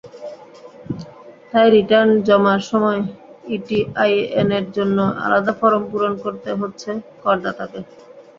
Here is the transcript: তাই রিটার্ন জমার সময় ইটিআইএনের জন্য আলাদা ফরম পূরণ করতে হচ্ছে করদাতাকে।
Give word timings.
তাই 1.49 1.67
রিটার্ন 1.75 2.09
জমার 2.27 2.61
সময় 2.69 2.99
ইটিআইএনের 3.55 4.65
জন্য 4.77 4.97
আলাদা 5.25 5.53
ফরম 5.59 5.83
পূরণ 5.91 6.13
করতে 6.23 6.49
হচ্ছে 6.61 6.89
করদাতাকে। 7.23 7.79